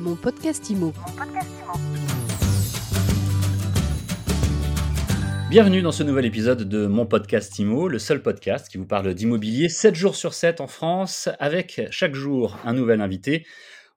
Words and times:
Mon 0.00 0.16
podcast 0.16 0.70
IMO. 0.70 0.94
Bienvenue 5.50 5.82
dans 5.82 5.92
ce 5.92 6.02
nouvel 6.02 6.24
épisode 6.24 6.66
de 6.66 6.86
mon 6.86 7.04
podcast 7.04 7.58
IMO, 7.58 7.86
le 7.86 7.98
seul 7.98 8.22
podcast 8.22 8.70
qui 8.70 8.78
vous 8.78 8.86
parle 8.86 9.12
d'immobilier 9.12 9.68
7 9.68 9.94
jours 9.94 10.16
sur 10.16 10.32
7 10.32 10.62
en 10.62 10.68
France, 10.68 11.28
avec 11.38 11.82
chaque 11.90 12.14
jour 12.14 12.56
un 12.64 12.72
nouvel 12.72 13.02
invité. 13.02 13.44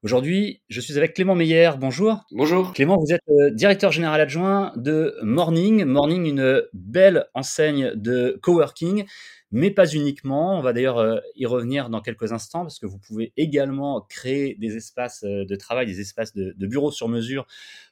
Aujourd'hui, 0.04 0.62
je 0.68 0.82
suis 0.82 0.98
avec 0.98 1.14
Clément 1.14 1.34
Meyer. 1.34 1.72
Bonjour. 1.80 2.26
Bonjour. 2.32 2.74
Clément, 2.74 2.98
vous 2.98 3.14
êtes 3.14 3.22
euh, 3.30 3.50
directeur 3.52 3.94
général 3.94 4.20
adjoint 4.20 4.74
de 4.76 5.16
Morning. 5.22 5.86
Morning, 5.86 6.26
une 6.26 6.62
belle 6.74 7.28
enseigne 7.34 7.94
de 7.96 8.38
coworking 8.42 9.06
mais 9.54 9.70
pas 9.72 9.86
uniquement. 9.86 10.58
On 10.58 10.62
va 10.62 10.74
d'ailleurs 10.74 10.98
euh, 10.98 11.20
y 11.36 11.46
revenir 11.46 11.90
dans 11.90 12.02
quelques 12.02 12.34
instants 12.34 12.64
parce 12.64 12.80
que 12.80 12.86
vous 12.86 12.98
pouvez 12.98 13.32
également 13.38 14.02
créer 14.02 14.56
des 14.60 14.76
espaces 14.76 15.24
euh, 15.24 15.46
de 15.46 15.56
travail, 15.56 15.86
des 15.86 16.02
espaces 16.02 16.34
de, 16.34 16.54
bureaux 16.68 16.92
sur 16.92 17.08
mesure 17.08 17.46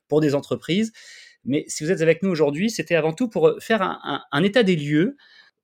pour 0.10 0.20
des 0.20 0.36
entreprises. 0.36 0.92
Mais 1.46 1.64
si 1.68 1.86
vous 1.86 1.92
êtes 1.92 2.02
avec 2.02 2.24
nous 2.24 2.30
aujourd'hui, 2.30 2.70
c'était 2.70 2.96
avant 2.96 3.14
tout 3.14 3.30
pour 3.30 3.54
faire 3.60 3.82
un, 3.82 4.44
état 4.44 4.64
des 4.64 4.76
lieux. 4.76 5.16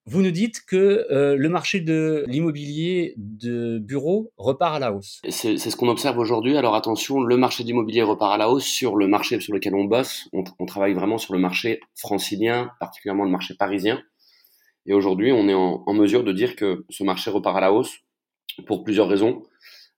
Vous 0.10 0.22
nous 0.22 0.32
dites 0.32 0.62
que 0.66 1.06
euh, 1.12 1.36
le 1.36 1.50
marché 1.50 1.82
de 1.82 2.24
l'immobilier 2.28 3.14
de 3.18 3.78
bureaux 3.78 4.32
repart 4.38 4.76
à 4.76 4.80
la 4.80 4.94
hausse. 4.94 5.22
C'est 5.30 5.58
ce 5.58 5.76
qu'on 5.76 5.90
observe 5.90 6.18
aujourd'hui. 6.18 6.56
Alors 6.56 6.76
attention, 6.76 7.20
le 7.20 7.36
marché 7.36 7.66
d'immobilier 7.66 8.04
repart 8.04 8.34
à 8.34 8.38
la 8.38 8.50
hausse 8.50 8.66
sur 8.66 8.96
le 8.96 9.08
marché 9.08 9.38
sur 9.42 9.54
lequel 9.54 9.76
on 9.76 9.84
bosse. 9.84 10.30
On, 10.32 10.46
on 10.60 10.66
travaille 10.66 10.94
vraiment 10.94 11.18
sur 11.18 11.34
le 11.34 11.40
marché 11.40 11.82
francilien, 11.96 12.72
particulièrement 12.80 13.26
le 13.26 13.32
marché 13.32 13.54
parisien. 13.54 14.02
Et 14.86 14.94
aujourd'hui, 14.94 15.34
on 15.34 15.50
est 15.50 15.54
en, 15.54 15.94
mesure 15.94 16.24
de 16.24 16.32
dire 16.32 16.56
que 16.56 16.86
ce 16.90 17.04
marché 17.04 17.30
repart 17.30 17.58
à 17.58 17.60
la 17.60 17.74
hausse 17.74 17.98
pour 18.66 18.86
plusieurs 18.86 19.10
raisons. 19.10 19.44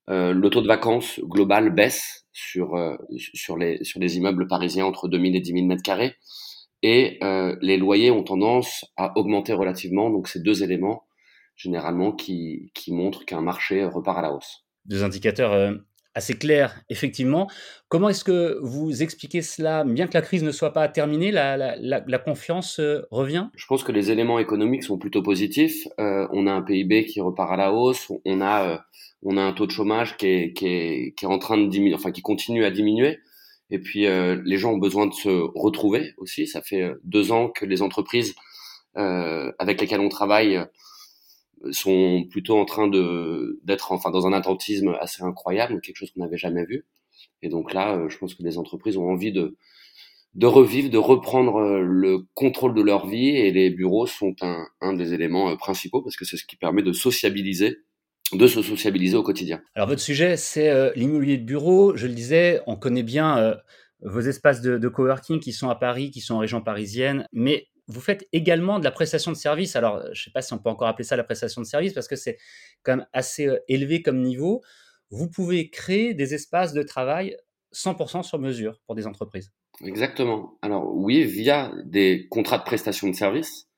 Euh, 0.10 0.34
le 0.34 0.50
taux 0.50 0.62
de 0.62 0.68
vacances 0.68 1.20
global 1.24 1.70
baisse 1.70 2.26
sur, 2.34 2.74
euh, 2.74 2.98
sur, 3.36 3.58
les, 3.58 3.84
sur 3.84 4.00
les 4.00 4.18
immeubles 4.18 4.48
parisiens 4.48 4.86
entre 4.86 5.08
2000 5.08 5.36
et 5.36 5.40
10 5.40 5.52
000 5.52 5.66
mètres 5.68 5.84
carrés. 5.84 6.16
Et 6.82 7.18
euh, 7.24 7.56
les 7.62 7.78
loyers 7.78 8.12
ont 8.12 8.24
tendance 8.24 8.86
à 8.96 9.18
augmenter 9.18 9.54
relativement. 9.54 10.10
Donc, 10.10 10.28
c'est 10.28 10.42
deux 10.42 10.64
éléments 10.64 11.04
généralement 11.56 12.14
qui, 12.14 12.72
qui 12.74 12.94
montrent 12.94 13.26
qu'un 13.26 13.42
marché 13.42 13.84
repart 13.84 14.18
à 14.20 14.22
la 14.22 14.34
hausse. 14.34 14.64
Deux 14.86 15.04
indicateurs 15.04 15.52
euh, 15.52 15.74
assez 16.16 16.34
clair, 16.34 16.82
effectivement. 16.90 17.50
Comment 17.88 18.10
est-ce 18.10 18.24
que 18.24 18.60
vous 18.62 19.04
expliquez 19.04 19.42
cela 19.42 19.84
Bien 19.84 20.08
que 20.08 20.14
la 20.14 20.22
crise 20.22 20.44
ne 20.44 20.52
soit 20.52 20.74
pas 20.74 20.88
terminée, 20.88 21.32
la, 21.32 22.20
confiance 22.20 22.80
euh, 22.80 23.06
revient? 23.12 23.48
Je 23.56 23.66
pense 23.68 23.84
que 23.84 23.92
les 23.92 24.12
éléments 24.12 24.40
économiques 24.40 24.84
sont 24.84 24.98
plutôt 24.98 25.22
positifs. 25.22 25.88
Euh, 26.00 26.28
on 26.32 26.48
a 26.48 26.52
un 26.52 26.62
PIB 26.62 27.06
qui 27.06 27.22
repart 27.22 27.52
à 27.52 27.58
la 27.58 27.74
hausse, 27.74 28.12
on 28.26 28.42
a, 28.42 28.70
euh, 28.70 28.78
on 29.24 29.38
a 29.38 29.42
un 29.42 29.54
taux 29.54 29.66
de 29.66 29.72
chômage 29.72 30.18
qui 30.18 30.28
est, 30.28 30.54
qui 30.54 30.68
est, 30.68 31.14
qui 31.16 31.26
est 31.26 31.28
en 31.28 31.40
train 31.40 31.58
de 31.58 31.68
diminuer, 31.68 31.96
enfin 31.96 32.12
qui 32.12 32.22
continue 32.22 32.66
à 32.66 32.72
diminuer. 32.72 33.20
Et 33.72 33.80
puis 33.80 34.02
les 34.08 34.58
gens 34.58 34.74
ont 34.74 34.78
besoin 34.78 35.06
de 35.08 35.14
se 35.14 35.30
retrouver 35.30 36.14
aussi. 36.18 36.48
Ça 36.48 36.62
fait 36.62 36.92
deux 37.04 37.32
ans 37.32 37.50
que 37.50 37.66
les 37.66 37.82
entreprises 37.82 38.36
avec 38.96 39.80
lesquelles 39.80 40.00
on 40.00 40.10
travaille 40.10 40.60
sont 41.72 42.26
plutôt 42.30 42.58
en 42.58 42.66
train 42.66 42.88
de 42.88 43.60
d'être 43.64 43.92
enfin 43.92 44.12
dans 44.12 44.28
un 44.28 44.34
attentisme 44.34 44.96
assez 45.00 45.24
incroyable, 45.24 45.82
quelque 45.82 45.98
chose 45.98 46.12
qu'on 46.12 46.22
n'avait 46.22 46.38
jamais 46.38 46.66
vu. 46.66 46.86
Et 47.42 47.50
donc 47.50 47.74
là, 47.74 47.96
euh, 47.96 48.10
je 48.10 48.18
pense 48.18 48.36
que 48.36 48.44
les 48.44 48.58
entreprises 48.58 48.98
ont 48.98 49.10
envie 49.10 49.32
de 49.32 49.58
de 50.36 50.46
revivre, 50.46 50.90
de 50.90 50.98
reprendre 50.98 51.58
euh, 51.58 51.82
le 51.82 52.20
contrôle 52.36 52.76
de 52.76 52.82
leur 52.82 53.08
vie 53.08 53.30
et 53.30 53.52
les 53.52 53.70
bureaux 53.72 54.06
sont 54.06 54.36
un, 54.42 54.68
un 54.80 54.94
des 54.94 55.14
éléments 55.14 55.50
euh, 55.50 55.56
principaux 55.56 56.02
parce 56.02 56.16
que 56.16 56.26
c'est 56.26 56.38
ce 56.38 56.46
qui 56.46 56.56
permet 56.56 56.84
de 56.84 56.94
sociabiliser 56.94 57.78
de 58.34 58.48
se 58.48 58.62
sociabiliser 58.62 59.18
au 59.18 59.24
quotidien. 59.24 59.62
Alors 59.76 59.88
votre 59.88 60.02
sujet, 60.02 60.38
c'est 60.38 60.94
l'immobilier 60.96 61.38
de 61.38 61.46
bureau. 61.46 61.96
Je 61.96 62.08
le 62.08 62.14
disais, 62.14 62.62
on 62.68 62.76
connaît 62.76 63.04
bien 63.04 63.56
vos 64.02 64.22
espaces 64.22 64.62
de, 64.62 64.78
de, 64.78 64.88
coworking 64.88 65.40
qui 65.40 65.52
sont 65.52 65.70
à 65.70 65.76
Paris, 65.76 66.12
qui 66.12 66.22
sont 66.22 66.36
en 66.36 66.40
région 66.40 66.62
parisienne, 66.62 67.26
mais 67.34 67.68
vous 67.90 68.02
faites 68.02 68.28
également 68.32 68.80
de 68.80 68.84
la 68.84 68.92
prestation 68.92 69.32
de 69.32 69.36
service. 69.36 69.76
Alors, 69.76 70.02
je 70.06 70.10
ne 70.10 70.16
sais 70.16 70.32
pas 70.32 70.44
si 70.44 70.54
on 70.54 70.60
peut 70.60 70.70
encore 70.70 70.88
appeler 70.88 71.04
ça 71.04 71.16
la 71.16 71.24
prestation 71.24 71.60
de 71.60 71.66
service 71.66 71.94
parce 71.94 72.08
que 72.08 72.16
c'est 72.16 72.38
quand 72.84 72.98
même 72.98 73.08
assez 73.14 73.48
euh, 73.48 73.58
élevé 73.68 74.02
comme 74.02 74.22
niveau. 74.22 74.62
Vous 75.10 75.28
pouvez 75.28 75.70
créer 75.72 76.14
des 76.14 76.36
espaces 76.36 76.72
de 76.74 76.84
travail 76.84 77.36
100% 77.74 78.24
sur 78.24 78.40
mesure 78.40 78.80
pour 78.86 78.96
des 78.96 79.08
entreprises. 79.08 79.52
Exactement. 79.84 80.58
Alors 80.62 80.96
oui, 80.96 81.24
via 81.24 81.72
des 81.84 82.28
contrats 82.30 82.60
de 82.60 82.64
prestation 82.64 83.08
de 83.08 83.16
service, 83.16 83.69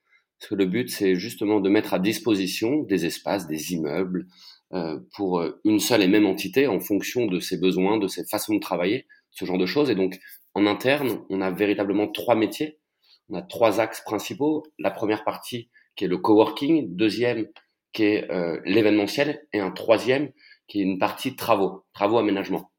le 0.49 0.65
but 0.65 0.89
c'est 0.89 1.15
justement 1.15 1.59
de 1.59 1.69
mettre 1.69 1.93
à 1.93 1.99
disposition 1.99 2.83
des 2.83 3.05
espaces, 3.05 3.47
des 3.47 3.73
immeubles 3.73 4.27
euh, 4.73 4.99
pour 5.15 5.39
euh, 5.39 5.59
une 5.63 5.79
seule 5.79 6.01
et 6.01 6.07
même 6.07 6.25
entité 6.25 6.67
en 6.67 6.79
fonction 6.79 7.27
de 7.27 7.39
ses 7.39 7.57
besoins, 7.57 7.97
de 7.97 8.07
ses 8.07 8.25
façons 8.25 8.55
de 8.55 8.59
travailler, 8.59 9.07
ce 9.31 9.45
genre 9.45 9.57
de 9.57 9.65
choses. 9.65 9.89
Et 9.89 9.95
donc 9.95 10.19
en 10.53 10.65
interne, 10.65 11.21
on 11.29 11.41
a 11.41 11.51
véritablement 11.51 12.07
trois 12.07 12.35
métiers 12.35 12.79
on 13.31 13.37
a 13.37 13.41
trois 13.41 13.79
axes 13.79 14.01
principaux. 14.01 14.63
La 14.77 14.91
première 14.91 15.23
partie 15.23 15.69
qui 15.95 16.05
est 16.05 16.07
le 16.07 16.17
coworking, 16.17 16.95
deuxième 16.95 17.47
qui 17.93 18.03
est 18.03 18.29
euh, 18.31 18.59
l'événementiel 18.65 19.45
et 19.53 19.59
un 19.59 19.71
troisième 19.71 20.31
qui 20.67 20.79
est 20.79 20.83
une 20.83 20.99
partie 20.99 21.35
travaux, 21.35 21.85
travaux 21.93 22.17
aménagement. 22.17 22.71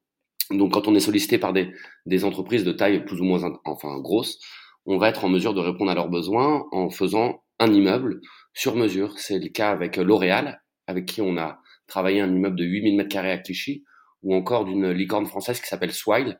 Donc 0.50 0.72
quand 0.72 0.88
on 0.88 0.94
est 0.94 1.00
sollicité 1.00 1.38
par 1.38 1.52
des, 1.52 1.70
des 2.06 2.24
entreprises 2.24 2.64
de 2.64 2.72
taille 2.72 3.04
plus 3.04 3.20
ou 3.20 3.24
moins 3.24 3.58
enfin 3.64 3.98
grosse, 4.00 4.38
on 4.84 4.98
va 4.98 5.08
être 5.08 5.24
en 5.24 5.28
mesure 5.28 5.54
de 5.54 5.60
répondre 5.60 5.90
à 5.90 5.94
leurs 5.94 6.08
besoins 6.08 6.66
en 6.72 6.90
faisant 6.90 7.41
un 7.62 7.72
immeuble 7.72 8.20
sur 8.52 8.76
mesure. 8.76 9.18
C'est 9.18 9.38
le 9.38 9.48
cas 9.48 9.70
avec 9.70 9.96
L'Oréal, 9.96 10.62
avec 10.86 11.06
qui 11.06 11.20
on 11.22 11.36
a 11.36 11.60
travaillé 11.86 12.20
un 12.20 12.34
immeuble 12.34 12.56
de 12.56 12.64
8000 12.64 13.00
m2 13.00 13.16
à 13.18 13.38
Clichy, 13.38 13.84
ou 14.22 14.34
encore 14.34 14.64
d'une 14.64 14.90
licorne 14.90 15.26
française 15.26 15.60
qui 15.60 15.66
s'appelle 15.66 15.92
Swile, 15.92 16.38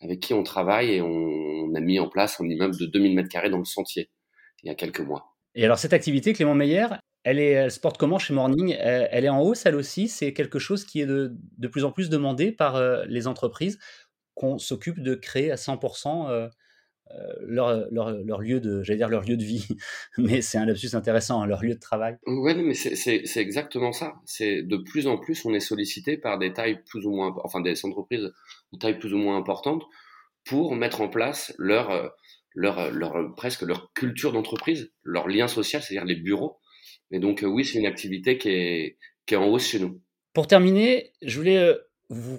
avec 0.00 0.20
qui 0.20 0.34
on 0.34 0.42
travaille 0.42 0.92
et 0.92 1.02
on, 1.02 1.74
a 1.74 1.80
mis 1.80 2.00
en 2.00 2.08
place 2.08 2.40
un 2.40 2.48
immeuble 2.48 2.76
de 2.76 2.86
2000 2.86 3.16
m2 3.16 3.50
dans 3.50 3.58
le 3.58 3.64
sentier 3.64 4.10
il 4.62 4.66
y 4.66 4.70
a 4.70 4.74
quelques 4.74 5.00
mois. 5.00 5.36
Et 5.54 5.64
alors 5.64 5.78
cette 5.78 5.92
activité, 5.92 6.32
Clément 6.32 6.54
Meyer, 6.54 6.86
elle, 7.22 7.38
est, 7.38 7.50
elle 7.50 7.70
se 7.70 7.80
porte 7.80 7.96
comment 7.96 8.18
chez 8.18 8.34
Morning? 8.34 8.76
Elle, 8.78 9.24
est 9.24 9.28
en 9.28 9.40
hausse, 9.40 9.66
elle 9.66 9.76
aussi? 9.76 10.08
C'est 10.08 10.32
quelque 10.32 10.58
chose 10.58 10.84
qui 10.84 11.00
est 11.00 11.06
de, 11.06 11.34
de, 11.58 11.68
plus 11.68 11.84
en 11.84 11.92
plus 11.92 12.10
demandé 12.10 12.52
par 12.52 12.76
euh, 12.76 13.04
les 13.06 13.26
entreprises 13.26 13.78
qu'on 14.34 14.58
s'occupe 14.58 15.00
de 15.00 15.14
créer 15.14 15.50
à 15.50 15.56
100% 15.56 16.28
euh, 16.28 16.48
leur, 17.46 17.86
leur, 17.90 18.12
leur, 18.12 18.40
lieu 18.40 18.60
de, 18.60 18.82
j'allais 18.82 18.98
dire 18.98 19.08
leur 19.08 19.22
lieu 19.22 19.36
de 19.36 19.44
vie, 19.44 19.66
mais 20.18 20.42
c'est 20.42 20.58
un 20.58 20.66
lapsus 20.66 20.94
intéressant, 20.94 21.42
hein, 21.42 21.46
leur 21.46 21.62
lieu 21.62 21.74
de 21.74 21.80
travail. 21.80 22.16
Oui, 22.26 22.54
mais 22.54 22.74
c'est 22.74 23.40
exactement 23.40 23.92
ça. 23.92 24.14
C'est 24.26 24.62
de 24.62 24.76
plus 24.76 25.06
en 25.06 25.18
plus, 25.18 25.44
on 25.44 25.54
est 25.54 25.60
sollicité 25.60 26.16
par 26.16 26.38
des 26.38 26.52
tailles 26.52 26.82
plus 26.84 27.06
ou 27.06 27.10
moins, 27.10 27.34
enfin 27.44 27.60
des 27.60 27.84
entreprises 27.84 28.32
de 28.72 28.78
taille 28.78 28.98
plus 28.98 29.14
ou 29.14 29.18
moins 29.18 29.36
importante 29.36 29.82
pour 30.44 30.74
mettre 30.74 31.00
en 31.00 31.08
place 31.08 31.54
leur, 31.58 31.90
euh, 31.90 32.08
leur, 32.54 32.78
euh, 32.78 32.90
leur 32.90 33.34
presque 33.36 33.62
leur 33.62 33.92
culture 33.92 34.32
d'entreprise, 34.32 34.92
leur 35.02 35.28
lien 35.28 35.48
social, 35.48 35.82
c'est-à-dire 35.82 36.06
les 36.06 36.16
bureaux. 36.16 36.58
Et 37.10 37.18
donc 37.18 37.44
oui, 37.46 37.64
c'est 37.64 37.78
une 37.78 37.86
activité 37.86 38.38
qui 38.38 38.50
est, 38.50 38.98
qui 39.26 39.34
est 39.34 39.36
en 39.36 39.46
hausse 39.46 39.66
chez 39.66 39.80
nous. 39.80 40.00
Pour 40.32 40.46
terminer, 40.46 41.12
je 41.22 41.36
voulais 41.36 41.74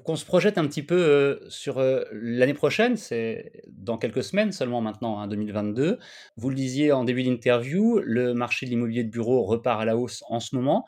qu'on 0.04 0.16
se 0.16 0.26
projette 0.26 0.58
un 0.58 0.68
petit 0.68 0.84
peu 0.84 0.96
euh, 0.96 1.50
sur 1.50 1.78
euh, 1.78 2.04
l'année 2.12 2.54
prochaine, 2.54 2.98
c'est 2.98 3.64
dans 3.70 3.98
quelques 3.98 4.24
semaines 4.24 4.52
seulement 4.52 4.82
maintenant, 4.82 5.20
hein, 5.20 5.28
2022. 5.28 5.98
Vous 6.36 6.50
le 6.50 6.56
disiez 6.56 6.92
en 6.92 7.04
début 7.04 7.24
d'interview, 7.24 8.00
le 8.04 8.34
marché 8.34 8.66
de 8.66 8.72
l'immobilier 8.72 9.04
de 9.04 9.10
bureau 9.10 9.44
repart 9.44 9.81
à 9.81 9.86
la 9.86 9.98
hausse 9.98 10.24
en 10.28 10.40
ce 10.40 10.56
moment. 10.56 10.86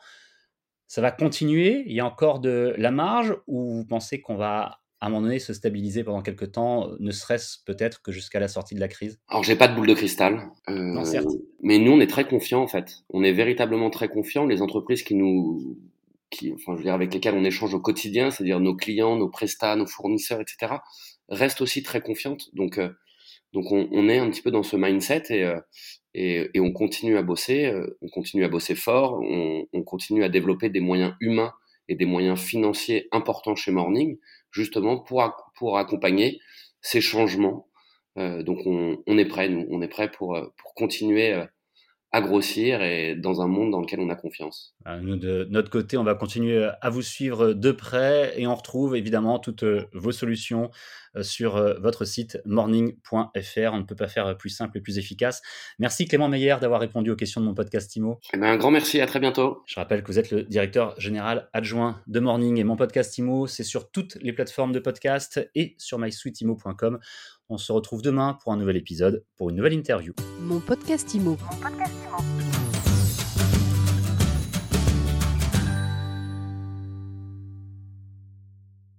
Ça 0.86 1.00
va 1.00 1.10
continuer? 1.10 1.84
Il 1.86 1.94
y 1.94 2.00
a 2.00 2.06
encore 2.06 2.40
de 2.40 2.74
la 2.76 2.90
marge? 2.90 3.34
Ou 3.46 3.74
vous 3.74 3.84
pensez 3.86 4.20
qu'on 4.20 4.36
va 4.36 4.80
à 5.00 5.08
un 5.08 5.10
moment 5.10 5.22
donné 5.22 5.38
se 5.38 5.52
stabiliser 5.52 6.02
pendant 6.02 6.22
quelques 6.22 6.52
temps, 6.52 6.88
ne 6.98 7.10
serait-ce 7.10 7.58
peut-être 7.66 8.00
que 8.00 8.10
jusqu'à 8.10 8.40
la 8.40 8.48
sortie 8.48 8.74
de 8.74 8.80
la 8.80 8.88
crise? 8.88 9.18
Alors 9.28 9.44
j'ai 9.44 9.54
pas 9.54 9.68
de 9.68 9.74
boule 9.74 9.86
de 9.86 9.92
cristal, 9.92 10.40
euh, 10.70 11.04
mais 11.62 11.78
nous 11.78 11.92
on 11.92 12.00
est 12.00 12.06
très 12.06 12.26
confiants 12.26 12.62
en 12.62 12.66
fait. 12.68 13.04
On 13.10 13.22
est 13.22 13.32
véritablement 13.32 13.90
très 13.90 14.08
confiants. 14.08 14.46
Les 14.46 14.62
entreprises 14.62 15.02
qui 15.02 15.14
nous 15.14 15.78
enfin, 16.32 16.72
je 16.72 16.76
veux 16.78 16.82
dire, 16.82 16.94
avec 16.94 17.12
lesquels 17.12 17.34
on 17.34 17.44
échange 17.44 17.74
au 17.74 17.80
quotidien, 17.80 18.30
c'est-à-dire 18.30 18.60
nos 18.60 18.74
clients, 18.74 19.16
nos 19.16 19.28
prestats, 19.28 19.76
nos 19.76 19.86
fournisseurs, 19.86 20.40
etc., 20.40 20.74
restent 21.28 21.60
aussi 21.60 21.82
très 21.82 22.00
confiantes. 22.00 22.54
Donc, 22.54 22.78
euh, 22.78 22.90
donc 23.52 23.70
on, 23.70 23.88
on, 23.92 24.08
est 24.08 24.18
un 24.18 24.30
petit 24.30 24.42
peu 24.42 24.50
dans 24.50 24.62
ce 24.62 24.76
mindset 24.76 25.24
et, 25.30 25.44
euh, 25.44 25.60
et, 26.14 26.50
et 26.54 26.60
on 26.60 26.72
continue 26.72 27.16
à 27.16 27.22
bosser, 27.22 27.66
euh, 27.66 27.98
on 28.02 28.08
continue 28.08 28.44
à 28.44 28.48
bosser 28.48 28.74
fort, 28.74 29.20
on, 29.22 29.66
on, 29.72 29.82
continue 29.82 30.24
à 30.24 30.28
développer 30.28 30.68
des 30.68 30.80
moyens 30.80 31.14
humains 31.20 31.52
et 31.88 31.94
des 31.94 32.06
moyens 32.06 32.40
financiers 32.40 33.08
importants 33.12 33.54
chez 33.54 33.70
Morning, 33.70 34.18
justement 34.50 34.98
pour, 34.98 35.22
pour 35.56 35.78
accompagner 35.78 36.40
ces 36.80 37.00
changements. 37.00 37.68
donc 38.16 38.58
on, 38.66 39.02
on, 39.06 39.18
est 39.18 39.24
prêt, 39.24 39.48
nous, 39.48 39.66
on 39.70 39.82
est 39.82 39.88
prêt 39.88 40.10
pour, 40.10 40.38
pour 40.56 40.74
continuer 40.74 41.44
à 42.14 42.20
grossir 42.20 42.80
et 42.80 43.16
dans 43.16 43.42
un 43.42 43.48
monde 43.48 43.72
dans 43.72 43.80
lequel 43.80 43.98
on 43.98 44.08
a 44.08 44.14
confiance. 44.14 44.76
Euh, 44.86 45.00
nous, 45.00 45.16
de 45.16 45.48
notre 45.50 45.68
côté, 45.68 45.96
on 45.96 46.04
va 46.04 46.14
continuer 46.14 46.70
à 46.80 46.88
vous 46.88 47.02
suivre 47.02 47.54
de 47.54 47.72
près 47.72 48.40
et 48.40 48.46
on 48.46 48.54
retrouve 48.54 48.94
évidemment 48.94 49.40
toutes 49.40 49.64
vos 49.92 50.12
solutions 50.12 50.70
sur 51.22 51.56
votre 51.80 52.04
site 52.04 52.40
morning.fr. 52.44 53.70
On 53.72 53.78
ne 53.78 53.82
peut 53.82 53.96
pas 53.96 54.06
faire 54.06 54.36
plus 54.36 54.50
simple 54.50 54.78
et 54.78 54.80
plus 54.80 54.98
efficace. 54.98 55.42
Merci 55.80 56.06
Clément 56.06 56.28
Meyer 56.28 56.56
d'avoir 56.60 56.80
répondu 56.80 57.10
aux 57.10 57.16
questions 57.16 57.40
de 57.40 57.46
mon 57.46 57.54
podcast 57.54 57.94
IMO. 57.96 58.20
Eh 58.32 58.36
ben, 58.36 58.46
un 58.46 58.56
grand 58.56 58.70
merci, 58.70 59.00
à 59.00 59.06
très 59.06 59.18
bientôt. 59.18 59.62
Je 59.66 59.74
rappelle 59.80 60.02
que 60.02 60.08
vous 60.08 60.18
êtes 60.20 60.30
le 60.30 60.44
directeur 60.44 60.94
général 61.00 61.48
adjoint 61.52 62.00
de 62.06 62.20
Morning 62.20 62.58
et 62.58 62.64
mon 62.64 62.76
podcast 62.76 63.18
IMO, 63.18 63.46
c'est 63.46 63.64
sur 63.64 63.90
toutes 63.90 64.18
les 64.20 64.32
plateformes 64.32 64.72
de 64.72 64.78
podcast 64.78 65.48
et 65.54 65.74
sur 65.78 65.98
mysweetimo.com. 65.98 66.98
On 67.48 67.58
se 67.58 67.72
retrouve 67.72 68.02
demain 68.02 68.38
pour 68.42 68.52
un 68.52 68.56
nouvel 68.56 68.76
épisode, 68.76 69.24
pour 69.36 69.50
une 69.50 69.56
nouvelle 69.56 69.74
interview. 69.74 70.14
Mon 70.40 70.60
podcast 70.60 71.12
IMO. 71.14 71.36
Mon 71.40 71.60
podcast 71.60 71.94
IMO. 71.94 72.03